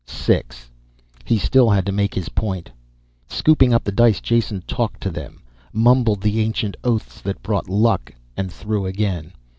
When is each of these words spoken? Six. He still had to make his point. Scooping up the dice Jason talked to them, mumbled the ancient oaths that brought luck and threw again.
Six. 0.07 0.71
He 1.25 1.37
still 1.37 1.69
had 1.69 1.85
to 1.85 1.91
make 1.91 2.15
his 2.15 2.29
point. 2.29 2.71
Scooping 3.29 3.71
up 3.71 3.83
the 3.83 3.91
dice 3.91 4.19
Jason 4.19 4.63
talked 4.65 4.99
to 5.01 5.11
them, 5.11 5.43
mumbled 5.73 6.21
the 6.21 6.39
ancient 6.39 6.75
oaths 6.83 7.21
that 7.21 7.43
brought 7.43 7.69
luck 7.69 8.11
and 8.35 8.51
threw 8.51 8.87
again. 8.87 9.31